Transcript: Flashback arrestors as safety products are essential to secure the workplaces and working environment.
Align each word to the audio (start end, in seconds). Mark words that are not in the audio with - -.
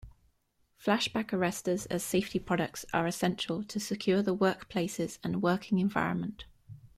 Flashback 0.83 1.27
arrestors 1.29 1.85
as 1.91 2.03
safety 2.03 2.39
products 2.39 2.87
are 2.91 3.05
essential 3.05 3.63
to 3.63 3.79
secure 3.79 4.23
the 4.23 4.35
workplaces 4.35 5.19
and 5.23 5.43
working 5.43 5.77
environment. 5.77 6.45